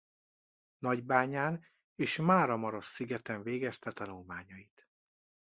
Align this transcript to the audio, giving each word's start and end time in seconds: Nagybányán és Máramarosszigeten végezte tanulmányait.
Nagybányán 0.79 1.65
és 1.95 2.15
Máramarosszigeten 2.17 3.43
végezte 3.43 3.91
tanulmányait. 3.91 4.87